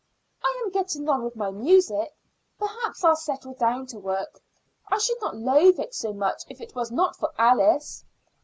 "I 0.43 0.63
am 0.65 0.71
getting 0.71 1.07
on 1.09 1.23
with 1.23 1.35
my 1.35 1.51
music. 1.51 2.17
Perhaps 2.57 3.03
I'll 3.03 3.15
settle 3.15 3.53
down 3.53 3.85
to 3.85 3.99
work. 3.99 4.41
I 4.89 4.97
should 4.97 5.21
not 5.21 5.37
loathe 5.37 5.79
it 5.79 5.93
so 5.93 6.11
much 6.11 6.41
if 6.49 6.59
it 6.59 6.73
was 6.73 6.89
not 6.91 7.15
for 7.17 7.29
Alice." 7.37 8.03